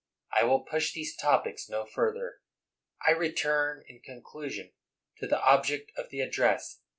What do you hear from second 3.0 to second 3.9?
I return,